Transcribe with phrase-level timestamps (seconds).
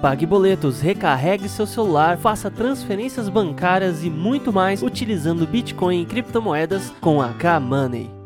[0.00, 6.92] Pague boletos, recarregue seu celular, faça transferências bancárias e muito mais utilizando Bitcoin e criptomoedas
[7.00, 8.17] com a K-Money.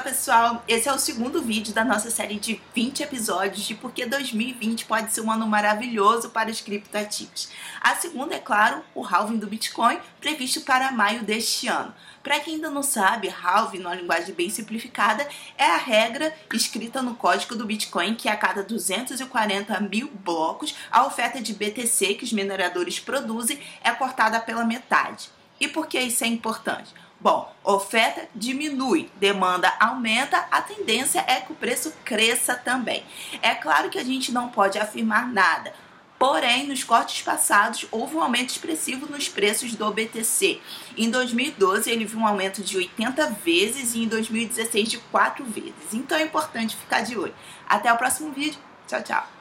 [0.00, 3.92] Olá pessoal, esse é o segundo vídeo da nossa série de 20 episódios de por
[3.92, 7.50] que 2020 pode ser um ano maravilhoso para os criptoativos.
[7.82, 11.94] A segunda é, claro, o halving do Bitcoin, previsto para maio deste ano.
[12.22, 15.28] Para quem ainda não sabe, halving, numa linguagem bem simplificada,
[15.58, 21.04] é a regra escrita no código do Bitcoin que a cada 240 mil blocos, a
[21.04, 25.28] oferta de BTC que os mineradores produzem é cortada pela metade.
[25.60, 26.90] E por que isso é importante?
[27.20, 33.04] Bom, oferta diminui, demanda aumenta, a tendência é que o preço cresça também.
[33.42, 35.74] É claro que a gente não pode afirmar nada.
[36.18, 40.60] Porém, nos cortes passados, houve um aumento expressivo nos preços do BTC.
[40.96, 45.94] Em 2012, ele viu um aumento de 80 vezes e em 2016 de 4 vezes.
[45.94, 47.34] Então é importante ficar de olho.
[47.68, 48.60] Até o próximo vídeo.
[48.86, 49.39] Tchau, tchau.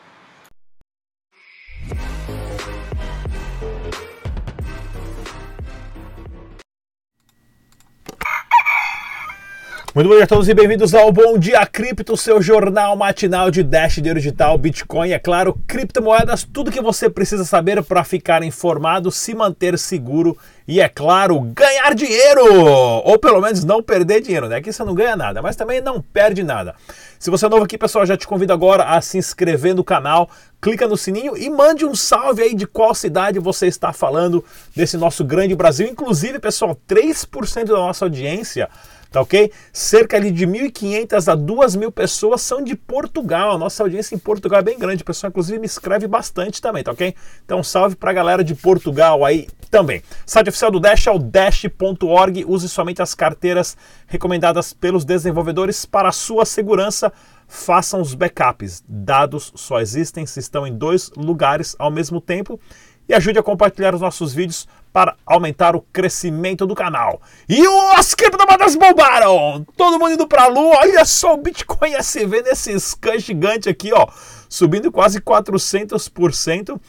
[9.96, 13.64] Muito bom dia a todos e bem-vindos ao Bom Dia Cripto, seu jornal matinal de
[13.64, 19.10] Dash, dinheiro digital, Bitcoin, é claro, criptomoedas, tudo que você precisa saber para ficar informado,
[19.10, 20.38] se manter seguro
[20.68, 22.46] e, é claro, ganhar dinheiro!
[23.04, 24.58] Ou pelo menos não perder dinheiro, né?
[24.58, 26.76] Aqui você não ganha nada, mas também não perde nada.
[27.18, 30.30] Se você é novo aqui, pessoal, já te convido agora a se inscrever no canal,
[30.62, 34.98] clica no sininho e mande um salve aí de qual cidade você está falando desse
[34.98, 35.88] nosso grande Brasil.
[35.88, 38.70] Inclusive, pessoal, 3% da nossa audiência
[39.12, 39.52] tá ok?
[39.74, 43.52] Cerca ali de 1.500 a 2.000 pessoas são de Portugal.
[43.52, 45.02] A nossa audiência em Portugal é bem grande.
[45.02, 47.14] O pessoal, inclusive, me escreve bastante também, tá ok?
[47.44, 50.02] Então, salve pra galera de Portugal aí também.
[50.26, 52.46] Site oficial do Dash é o dash.org.
[52.48, 57.12] Use somente as carteiras recomendadas pelos desenvolvedores para a sua segurança.
[57.48, 58.84] Façam os backups.
[58.88, 62.60] Dados só existem se estão em dois lugares ao mesmo tempo
[63.10, 67.20] e ajude a compartilhar os nossos vídeos para aumentar o crescimento do canal.
[67.50, 67.60] E
[67.98, 69.66] as criptomoedas bombaram!
[69.76, 70.78] Todo mundo indo para a lua.
[70.78, 74.08] Olha só o Bitcoin SV nesse scan gigante aqui, ó,
[74.48, 76.80] subindo quase 400%,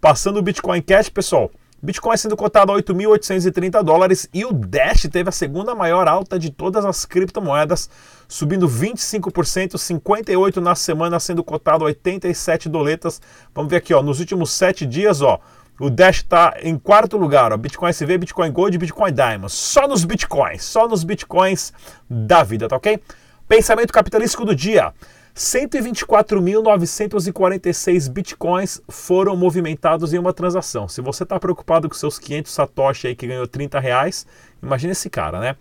[0.00, 1.50] passando o Bitcoin Cash, pessoal.
[1.82, 6.50] Bitcoin sendo cotado a 8.830 dólares e o Dash teve a segunda maior alta de
[6.50, 7.90] todas as criptomoedas,
[8.26, 13.20] subindo 25%, 58 na semana, sendo cotado a 87 doletas.
[13.54, 15.38] Vamos ver aqui, ó, nos últimos sete dias, ó,
[15.78, 19.52] o Dash está em quarto lugar, ó, Bitcoin SV, Bitcoin Gold e Bitcoin Diamond.
[19.52, 21.72] Só nos Bitcoins, só nos Bitcoins
[22.08, 22.98] da vida, tá ok?
[23.46, 24.92] Pensamento capitalístico do dia.
[25.36, 30.88] 124.946 bitcoins foram movimentados em uma transação.
[30.88, 34.26] Se você está preocupado com seus 500 satoshi aí que ganhou 30 reais,
[34.62, 35.56] imagine esse cara, né?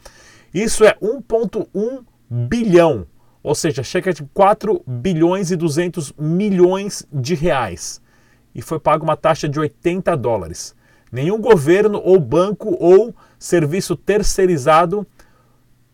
[0.54, 3.06] Isso é 1.1 bilhão,
[3.44, 8.00] ou seja, chega de 4 bilhões e 200 milhões de reais
[8.56, 10.74] e foi paga uma taxa de 80 dólares.
[11.12, 15.06] Nenhum governo ou banco ou serviço terceirizado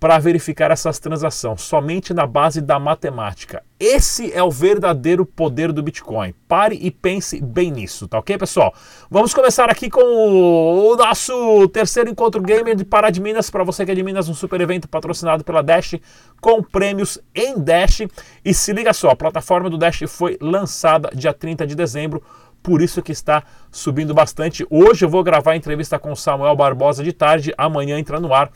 [0.01, 3.61] para verificar essas transações, somente na base da matemática.
[3.79, 6.33] Esse é o verdadeiro poder do Bitcoin.
[6.47, 8.73] Pare e pense bem nisso, tá ok, pessoal?
[9.11, 13.51] Vamos começar aqui com o nosso terceiro encontro gamer de Pará de Minas.
[13.51, 15.93] Para você que é de Minas, um super evento patrocinado pela Dash,
[16.41, 18.01] com prêmios em Dash.
[18.43, 22.23] E se liga só, a plataforma do Dash foi lançada dia 30 de dezembro
[22.61, 24.65] por isso que está subindo bastante.
[24.69, 28.51] Hoje eu vou gravar a entrevista com Samuel Barbosa de tarde, amanhã entra no ar.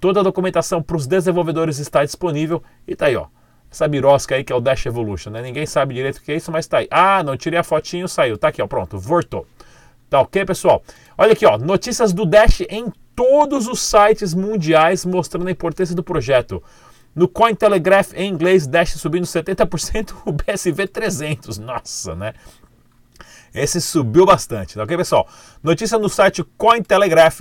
[0.00, 3.26] Toda a documentação para os desenvolvedores está disponível e tá aí, ó.
[3.70, 5.42] Essa birosca aí que é o Dash Evolution, né?
[5.42, 6.88] Ninguém sabe direito o que é isso, mas tá aí.
[6.90, 8.36] Ah, não, tirei a fotinho, saiu.
[8.36, 9.46] Tá aqui, ó, pronto, voltou.
[10.08, 10.82] Tá ok, pessoal?
[11.16, 16.02] Olha aqui, ó, notícias do Dash em todos os sites mundiais mostrando a importância do
[16.02, 16.62] projeto.
[17.14, 21.58] No Cointelegraph em inglês, Dash subindo 70%, o BSV 300.
[21.58, 22.32] Nossa, né?
[23.54, 25.26] Esse subiu bastante, tá ok, pessoal?
[25.62, 27.40] Notícia no site Cointelegraph.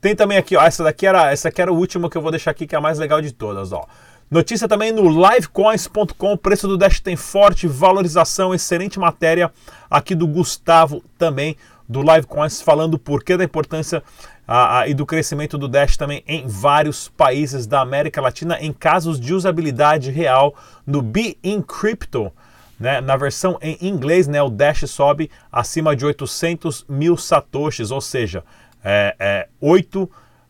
[0.00, 2.30] Tem também aqui, ó, essa daqui era, essa aqui era o último que eu vou
[2.30, 3.86] deixar aqui, que é a mais legal de todas, ó.
[4.30, 9.50] Notícia também no livecoins.com, preço do Dash tem forte valorização, excelente matéria
[9.90, 11.56] aqui do Gustavo também,
[11.88, 14.02] do Livecoins, falando o porquê da importância
[14.46, 18.72] a, a, e do crescimento do Dash também em vários países da América Latina, em
[18.72, 20.54] casos de usabilidade real
[20.86, 22.30] no Be In Crypto,
[22.78, 23.00] né?
[23.00, 28.44] Na versão em inglês, né, o Dash sobe acima de 800 mil satoshis, ou seja,
[28.84, 30.02] é, é 8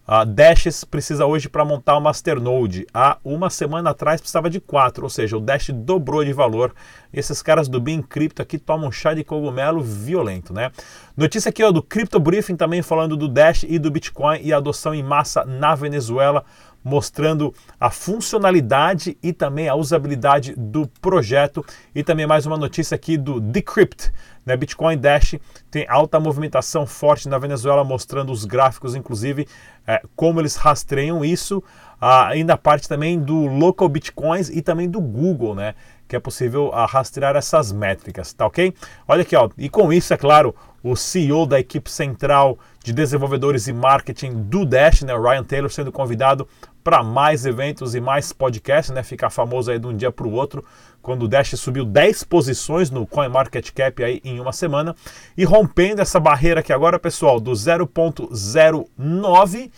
[0.09, 2.87] uh, Dashes precisa hoje para montar o Masternode.
[2.93, 6.75] Há uma semana atrás precisava de 4, ou seja, o Dash dobrou de valor.
[7.13, 10.71] E esses caras do Bin Crypto aqui tomam um chá de cogumelo violento, né?
[11.17, 14.95] Notícia aqui ó, do Crypto Briefing também falando do Dash e do Bitcoin e adoção
[14.95, 16.45] em massa na Venezuela.
[16.83, 21.65] Mostrando a funcionalidade e também a usabilidade do projeto.
[21.95, 24.13] E também mais uma notícia aqui do Decrypt.
[24.45, 24.57] Né?
[24.57, 25.35] Bitcoin Dash
[25.71, 29.47] tem alta movimentação forte na Venezuela, mostrando os gráficos, inclusive,
[29.87, 31.63] é, como eles rastreiam isso.
[32.01, 35.75] Ah, e na parte também do Local Bitcoins e também do Google, né?
[36.09, 38.73] que é possível ah, rastrear essas métricas, tá ok?
[39.07, 43.67] Olha aqui, ó, e com isso, é claro, o CEO da equipe central de desenvolvedores
[43.67, 46.49] e marketing do Dash, né, Ryan Taylor, sendo convidado
[46.83, 50.33] para mais eventos e mais podcasts, né, ficar famoso aí de um dia para o
[50.33, 50.65] outro,
[51.03, 54.97] quando o Dash subiu 10 posições no CoinMarketCap aí em uma semana
[55.37, 59.71] e rompendo essa barreira aqui agora, pessoal, do 0.09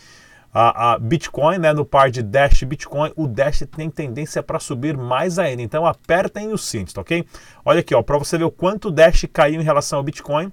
[0.53, 4.97] a, a, Bitcoin, né, no par de Dash Bitcoin, o Dash tem tendência para subir
[4.97, 5.63] mais ainda.
[5.63, 7.25] Então apertem os cintos, tá ok?
[7.65, 10.53] Olha aqui, ó, para você ver o quanto o Dash caiu em relação ao Bitcoin,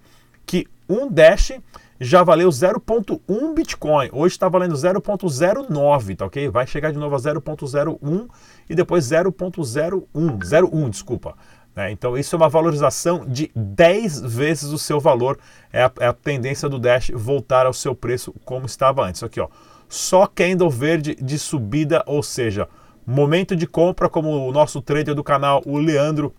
[0.90, 1.54] um Dash
[2.00, 4.10] já valeu 0.1 Bitcoin.
[4.12, 6.50] Hoje está valendo 0.09, tá ok?
[6.50, 8.28] Vai chegar de novo a 0.01
[8.70, 11.36] e depois 0.01, 01, desculpa.
[11.76, 11.92] Né?
[11.92, 15.40] Então isso é uma valorização de 10 vezes o seu valor.
[15.74, 19.24] É a, é a tendência do Dash voltar ao seu preço como estava antes.
[19.24, 19.48] Aqui, ó
[19.88, 22.68] só candle verde de subida, ou seja,
[23.06, 26.34] momento de compra, como o nosso trader do canal, o Leandro,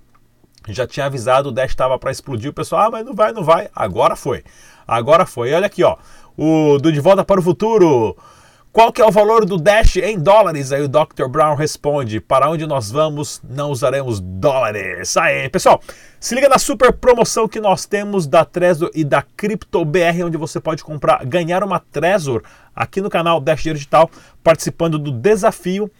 [0.74, 3.42] já tinha avisado, o Dash estava para explodir, o pessoal, ah, mas não vai, não
[3.42, 4.44] vai, agora foi,
[4.86, 5.50] agora foi.
[5.50, 5.96] E olha aqui, ó,
[6.36, 8.16] o do De Volta para o Futuro,
[8.78, 10.70] qual que é o valor do Dash em dólares?
[10.70, 11.26] Aí o Dr.
[11.28, 15.16] Brown responde: Para onde nós vamos, não usaremos dólares.
[15.16, 15.80] Aí, pessoal,
[16.20, 20.60] se liga na super promoção que nós temos da Trezor e da CryptoBR, onde você
[20.60, 22.42] pode comprar, ganhar uma Trezor
[22.76, 24.08] aqui no canal Dash Digital,
[24.44, 25.90] participando do desafio.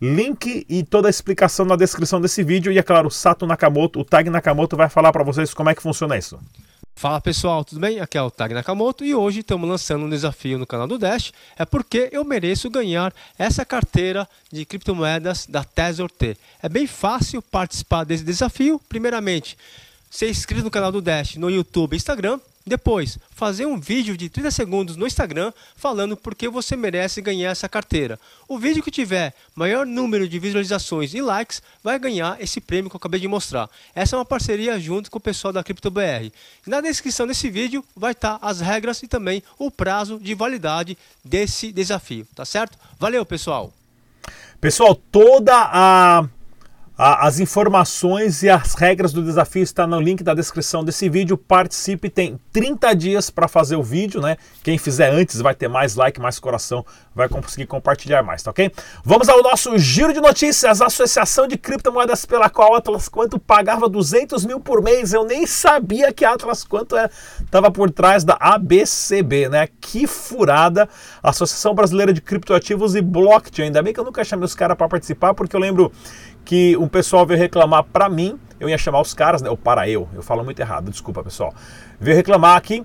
[0.00, 2.70] Link e toda a explicação na descrição desse vídeo.
[2.70, 5.74] E é claro, o Sato Nakamoto, o Tag Nakamoto, vai falar para vocês como é
[5.74, 6.38] que funciona isso.
[6.94, 8.00] Fala pessoal, tudo bem?
[8.00, 11.32] Aqui é o Tag Nakamoto e hoje estamos lançando um desafio no canal do Dash.
[11.56, 16.36] É porque eu mereço ganhar essa carteira de criptomoedas da Tezor T.
[16.60, 18.80] É bem fácil participar desse desafio.
[18.88, 19.56] Primeiramente,
[20.10, 24.28] ser inscrito no canal do Dash no YouTube e Instagram depois, fazer um vídeo de
[24.28, 28.18] 30 segundos no Instagram falando por que você merece ganhar essa carteira.
[28.46, 32.96] O vídeo que tiver maior número de visualizações e likes vai ganhar esse prêmio que
[32.96, 33.68] eu acabei de mostrar.
[33.94, 36.32] Essa é uma parceria junto com o pessoal da CryptoBR.
[36.66, 41.72] Na descrição desse vídeo vai estar as regras e também o prazo de validade desse
[41.72, 42.78] desafio, tá certo?
[42.98, 43.72] Valeu, pessoal!
[44.60, 46.28] Pessoal, toda a
[47.00, 51.38] as informações e as regras do desafio estão no link da descrição desse vídeo.
[51.38, 54.36] Participe, tem 30 dias para fazer o vídeo, né?
[54.64, 56.84] Quem fizer antes vai ter mais like, mais coração,
[57.14, 58.72] vai conseguir compartilhar mais, tá ok?
[59.04, 60.80] Vamos ao nosso giro de notícias.
[60.80, 65.12] A Associação de Criptomoedas pela qual Atlas Quanto pagava 200 mil por mês.
[65.12, 66.96] Eu nem sabia que a Atlas Quanto
[67.40, 69.68] estava é, por trás da ABCB, né?
[69.80, 70.88] Que furada.
[71.22, 73.66] Associação Brasileira de Criptoativos e Blockchain.
[73.66, 75.92] Ainda bem que eu nunca chamei os caras para participar, porque eu lembro
[76.48, 79.86] que um pessoal veio reclamar para mim, eu ia chamar os caras, né, ou para
[79.86, 81.52] eu, eu falo muito errado, desculpa pessoal,
[82.00, 82.82] veio reclamar aqui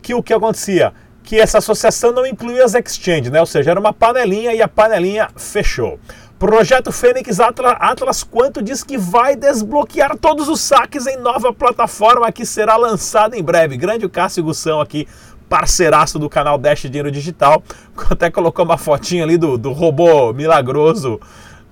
[0.00, 0.94] que o que acontecia?
[1.22, 3.38] Que essa associação não incluía as exchanges, né?
[3.38, 6.00] ou seja, era uma panelinha e a panelinha fechou.
[6.38, 12.32] Projeto Fênix Atlas, Atlas Quanto diz que vai desbloquear todos os saques em nova plataforma
[12.32, 13.76] que será lançada em breve.
[13.76, 15.06] Grande o Cássio Gussão aqui,
[15.50, 17.62] parceiraço do canal Dash Dinheiro Digital,
[18.08, 21.20] até colocou uma fotinha ali do, do robô milagroso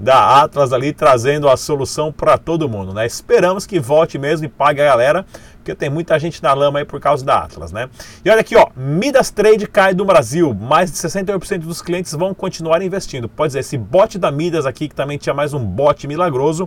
[0.00, 3.04] da Atlas ali trazendo a solução para todo mundo, né?
[3.04, 5.26] Esperamos que volte mesmo e pague a galera,
[5.56, 7.90] porque tem muita gente na lama aí por causa da Atlas, né?
[8.24, 12.32] E olha aqui, ó, Midas Trade cai do Brasil, mais de 68% dos clientes vão
[12.32, 13.28] continuar investindo.
[13.28, 16.66] Pode dizer, esse bot da Midas aqui, que também tinha mais um bot milagroso,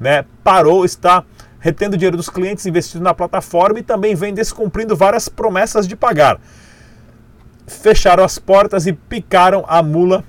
[0.00, 0.24] né?
[0.42, 1.22] Parou, está
[1.60, 6.40] retendo dinheiro dos clientes, investindo na plataforma e também vem descumprindo várias promessas de pagar.
[7.64, 10.24] Fecharam as portas e picaram a mula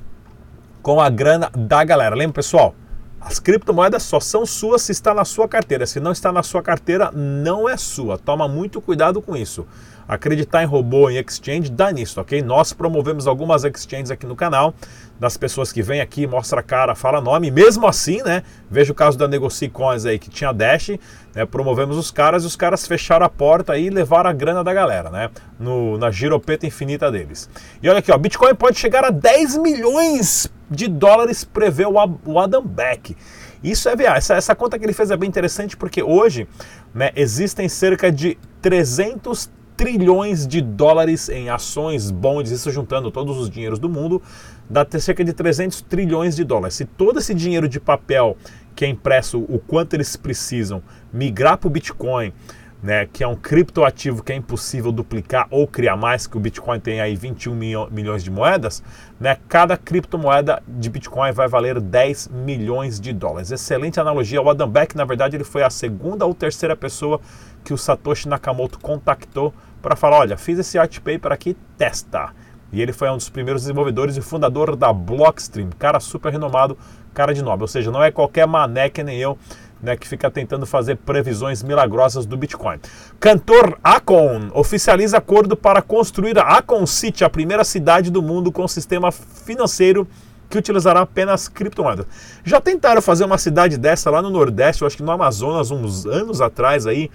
[0.84, 2.14] com a grana da galera.
[2.14, 2.76] Lembra, pessoal?
[3.20, 5.88] As criptomoedas só são suas se está na sua carteira.
[5.88, 8.18] Se não está na sua carteira, não é sua.
[8.18, 9.66] Toma muito cuidado com isso.
[10.08, 12.42] Acreditar em robô, em exchange, dá nisso, ok?
[12.42, 14.74] Nós promovemos algumas exchanges aqui no canal,
[15.20, 17.50] das pessoas que vêm aqui, mostra a cara, fala nome.
[17.50, 18.44] Mesmo assim, né?
[18.70, 20.90] Veja o caso da Negocicoins aí, que tinha Dash,
[21.34, 21.46] né?
[21.46, 25.10] Promovemos os caras e os caras fecharam a porta e levaram a grana da galera,
[25.10, 25.30] né?
[25.60, 27.50] No, na giropeta infinita deles.
[27.82, 32.66] E olha aqui, ó, Bitcoin pode chegar a 10 milhões de dólares, prevê o Adam
[32.66, 33.16] Beck.
[33.64, 34.18] Isso é VA.
[34.18, 36.48] Essa, essa conta que ele fez é bem interessante porque hoje
[36.94, 43.50] né, existem cerca de 300 trilhões de dólares em ações, bonds, isso juntando todos os
[43.50, 44.22] dinheiros do mundo,
[44.70, 46.76] dá cerca de 300 trilhões de dólares.
[46.76, 48.38] Se todo esse dinheiro de papel
[48.76, 52.34] que é impresso, o quanto eles precisam, migrar para o Bitcoin,
[52.82, 56.82] né, que é um criptoativo que é impossível duplicar ou criar mais, que o Bitcoin
[56.82, 57.56] tem aí 21
[57.90, 58.84] milhões de moedas,
[59.18, 63.52] né, cada criptomoeda de Bitcoin vai valer 10 milhões de dólares.
[63.52, 64.42] Excelente analogia.
[64.42, 67.22] O Adam Beck, na verdade, ele foi a segunda ou terceira pessoa
[67.64, 72.32] que o Satoshi Nakamoto contactou para falar: olha, fiz esse art paper aqui, testa.
[72.72, 76.78] E ele foi um dos primeiros desenvolvedores e fundador da Blockstream, cara super renomado,
[77.14, 77.62] cara de nome.
[77.62, 79.38] Ou seja, não é qualquer mané que nem eu
[79.84, 82.80] né, que fica tentando fazer previsões milagrosas do Bitcoin.
[83.20, 88.66] Cantor Akon oficializa acordo para construir a Akon City, a primeira cidade do mundo com
[88.66, 90.08] sistema financeiro
[90.50, 92.06] que utilizará apenas criptomoedas.
[92.46, 96.06] Já tentaram fazer uma cidade dessa lá no Nordeste, eu acho que no Amazonas, uns
[96.06, 97.12] anos atrás aí,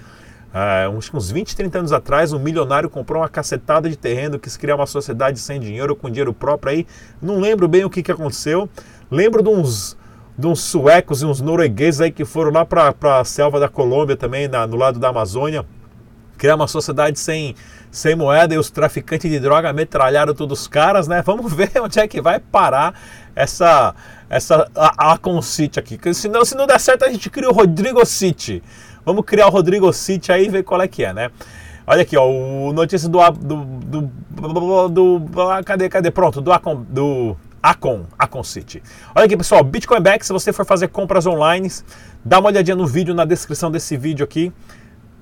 [0.48, 4.56] Uh, uns, uns 20, 30 anos atrás, um milionário comprou uma cacetada de terreno, quis
[4.56, 6.86] criar uma sociedade sem dinheiro, com dinheiro próprio aí.
[7.20, 8.68] Não lembro bem o que, que aconteceu.
[9.10, 9.96] Lembro de uns
[10.38, 14.16] de uns suecos e uns noruegueses aí que foram lá para a selva da Colômbia
[14.16, 15.66] também, na, no lado da Amazônia,
[16.38, 17.56] criar uma sociedade sem,
[17.90, 21.20] sem moeda e os traficantes de droga metralharam todos os caras, né?
[21.22, 22.94] Vamos ver onde é que vai parar
[23.34, 23.94] essa
[24.30, 25.98] essa Acon City aqui.
[26.14, 28.62] Se não, se não der certo, a gente cria o Rodrigo City.
[29.08, 31.30] Vamos criar o Rodrigo City aí e ver qual é que é, né?
[31.86, 36.10] Olha aqui, ó, o notícia do do, do, do, do, do cadê, cadê?
[36.10, 36.52] Pronto, do,
[36.90, 38.82] do Acon, Acon City.
[39.14, 41.70] Olha aqui, pessoal, Bitcoin Back, se você for fazer compras online,
[42.22, 44.52] dá uma olhadinha no vídeo, na descrição desse vídeo aqui.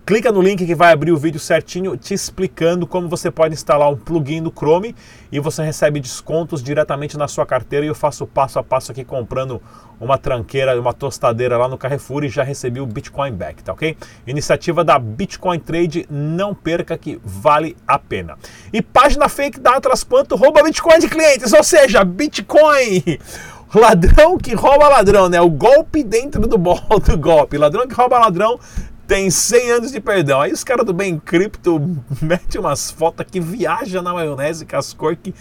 [0.07, 3.91] Clica no link que vai abrir o vídeo certinho te explicando como você pode instalar
[3.91, 4.95] um plugin no Chrome
[5.33, 7.85] e você recebe descontos diretamente na sua carteira.
[7.85, 9.61] E eu faço passo a passo aqui comprando
[10.01, 13.97] uma tranqueira, uma tostadeira lá no Carrefour e já recebi o Bitcoin Back, tá ok?
[14.29, 18.39] Iniciativa da Bitcoin Trade, não perca que vale a pena.
[18.73, 23.03] E página fake da Atlas Quanto rouba Bitcoin de clientes, ou seja, Bitcoin
[23.75, 25.41] ladrão que rouba ladrão, né?
[25.41, 27.59] O golpe dentro do, do golpe.
[27.59, 28.61] Ladrão que rouba ladrão
[29.07, 30.41] tem 100 anos de perdão.
[30.41, 31.81] Aí os caras do Bem Cripto
[32.21, 35.35] metem umas fotos que viaja na maionese com as cores que,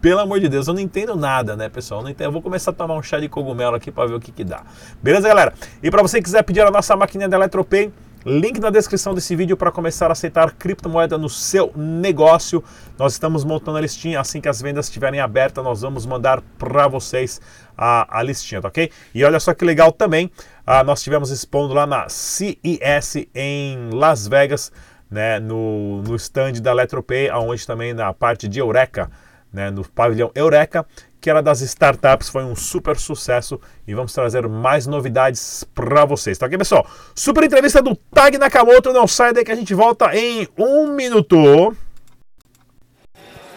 [0.00, 2.00] pelo amor de Deus, eu não entendo nada, né, pessoal?
[2.00, 2.28] Eu, não entendo.
[2.28, 4.44] eu vou começar a tomar um chá de cogumelo aqui para ver o que, que
[4.44, 4.62] dá.
[5.02, 5.54] Beleza, galera?
[5.82, 7.90] E para você que quiser pedir a nossa maquininha da Eletropay,
[8.28, 12.62] Link na descrição desse vídeo para começar a aceitar criptomoeda no seu negócio.
[12.98, 14.18] Nós estamos montando a listinha.
[14.18, 17.40] Assim que as vendas estiverem abertas, nós vamos mandar para vocês
[17.78, 18.90] a, a listinha, tá ok?
[19.14, 20.28] E olha só que legal também,
[20.66, 24.72] ah, nós tivemos expondo lá na CES em Las Vegas,
[25.08, 29.08] né, no, no stand da Eletropay, onde também na parte de Eureka,
[29.52, 30.84] né, no pavilhão Eureka,
[31.20, 36.36] que era das startups, foi um super sucesso e vamos trazer mais novidades para vocês,
[36.36, 36.84] tá ok, pessoal?
[37.14, 41.76] Super entrevista do Tag Nakamoto, não sai daí que a gente volta em um minuto.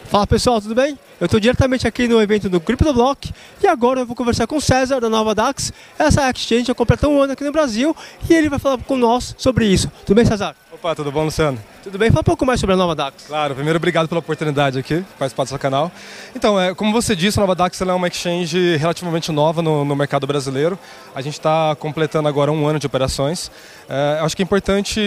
[0.05, 0.97] Fala pessoal, tudo bem?
[1.19, 4.61] Eu estou diretamente aqui no evento do CryptoBlock e agora eu vou conversar com o
[4.61, 5.73] César da Nova Dax.
[5.97, 7.93] Essa exchange já completou um ano aqui no Brasil
[8.29, 9.91] e ele vai falar com nós sobre isso.
[10.05, 10.55] Tudo bem, César?
[10.71, 11.59] Opa, tudo bom, Luciano?
[11.83, 12.09] Tudo bem?
[12.09, 13.25] Fala um pouco mais sobre a Nova Dax.
[13.27, 15.91] Claro, primeiro obrigado pela oportunidade aqui, participar do seu canal.
[16.35, 19.95] Então, é, como você disse, a Nova Dax é uma exchange relativamente nova no, no
[19.95, 20.77] mercado brasileiro.
[21.15, 23.49] A gente está completando agora um ano de operações.
[23.89, 25.01] É, acho que é importante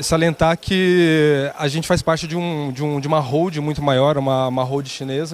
[0.00, 4.16] salientar que a gente faz parte de, um, de, um, de uma hold muito maior,
[4.16, 5.27] uma, uma hold chinesa,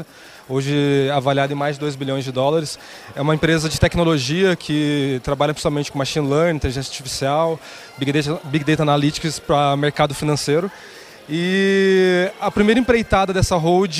[0.49, 2.79] hoje avaliada em mais de 2 bilhões de dólares.
[3.15, 7.59] É uma empresa de tecnologia que trabalha principalmente com machine learning, inteligência artificial,
[7.99, 10.71] big data, big data analytics para mercado financeiro.
[11.29, 13.99] E a primeira empreitada dessa hold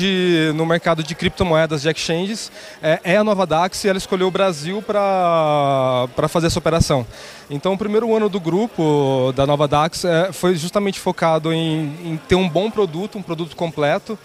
[0.53, 2.51] no mercado de criptomoedas de exchanges
[2.83, 7.05] é, é a Nova Dax e ela escolheu o Brasil para fazer essa operação.
[7.49, 12.19] Então, o primeiro ano do grupo da Nova Dax é, foi justamente focado em, em
[12.27, 14.19] ter um bom produto, um produto completo,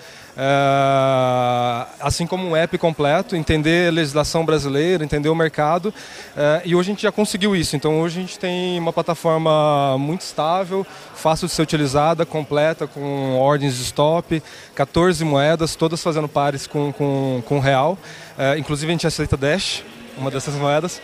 [2.01, 5.93] assim como um app completo, entender a legislação brasileira, entender o mercado.
[6.37, 7.77] É, e hoje a gente já conseguiu isso.
[7.77, 13.39] Então hoje a gente tem uma plataforma muito estável, fácil de ser utilizada, completa, com
[13.39, 14.43] ordens de stop,
[14.75, 17.99] 14 moedas, todas fazendo pares com, com, com real.
[18.39, 19.85] É, inclusive a gente aceita Dash,
[20.17, 21.01] uma dessas moedas.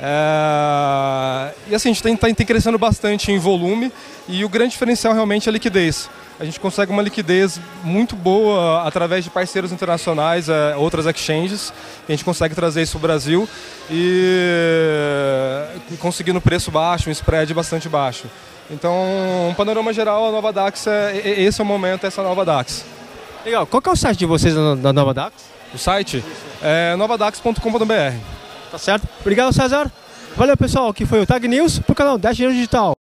[0.00, 1.54] É...
[1.68, 3.92] E assim, a gente tem, tem, tem crescendo bastante em volume
[4.28, 6.08] e o grande diferencial realmente é a liquidez
[6.40, 11.72] a gente consegue uma liquidez muito boa através de parceiros internacionais, é, outras exchanges.
[12.08, 13.48] A gente consegue trazer isso para o Brasil
[13.90, 15.66] e
[15.98, 18.26] conseguindo preço baixo, um spread bastante baixo.
[18.70, 18.94] Então,
[19.50, 22.84] um panorama geral, a Nova Dax, é, esse é o momento, essa nova Dax.
[23.44, 23.66] Legal.
[23.66, 25.32] Qual é o site de vocês da Nova Dax?
[25.74, 26.22] O site
[26.62, 28.37] é novadax.com.br.
[28.70, 29.08] Tá certo.
[29.20, 29.90] Obrigado, César.
[30.36, 30.92] Valeu, pessoal.
[30.92, 32.97] Que foi o Tag News para o canal Dash Digital.